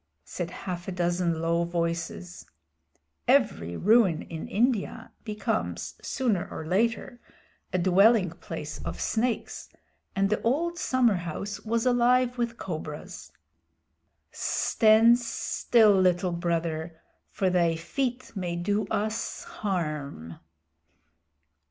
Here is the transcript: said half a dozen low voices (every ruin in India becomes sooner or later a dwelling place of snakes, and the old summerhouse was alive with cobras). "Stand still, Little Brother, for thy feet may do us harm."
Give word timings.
said 0.25 0.49
half 0.49 0.87
a 0.87 0.91
dozen 0.91 1.43
low 1.43 1.63
voices 1.63 2.47
(every 3.27 3.77
ruin 3.77 4.23
in 4.23 4.47
India 4.47 5.11
becomes 5.23 5.93
sooner 6.01 6.47
or 6.49 6.65
later 6.65 7.19
a 7.71 7.77
dwelling 7.77 8.31
place 8.31 8.79
of 8.81 8.99
snakes, 8.99 9.69
and 10.15 10.31
the 10.31 10.41
old 10.41 10.79
summerhouse 10.79 11.59
was 11.59 11.85
alive 11.85 12.35
with 12.39 12.57
cobras). 12.57 13.31
"Stand 14.31 15.19
still, 15.19 15.91
Little 16.01 16.31
Brother, 16.31 16.99
for 17.29 17.51
thy 17.51 17.75
feet 17.75 18.31
may 18.35 18.55
do 18.55 18.87
us 18.87 19.43
harm." 19.43 20.39